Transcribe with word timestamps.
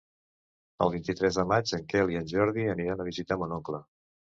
El 0.85 0.93
vint-i-tres 0.95 1.39
de 1.41 1.47
maig 1.53 1.75
en 1.81 1.85
Quel 1.95 2.13
i 2.17 2.21
en 2.23 2.29
Jordi 2.35 2.69
aniran 2.77 3.09
a 3.09 3.11
visitar 3.15 3.43
mon 3.45 3.61
oncle. 3.65 3.89